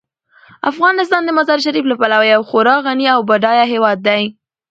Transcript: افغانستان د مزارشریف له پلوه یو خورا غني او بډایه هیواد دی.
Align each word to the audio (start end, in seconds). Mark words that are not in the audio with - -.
افغانستان 0.71 1.21
د 1.25 1.29
مزارشریف 1.37 1.85
له 1.89 1.95
پلوه 2.01 2.25
یو 2.33 2.41
خورا 2.49 2.75
غني 2.85 3.07
او 3.15 3.19
بډایه 3.29 3.65
هیواد 3.73 3.97
دی. 4.07 4.23